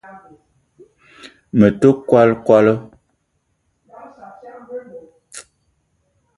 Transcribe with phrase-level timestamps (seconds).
[1.59, 2.73] Me te kwal kwala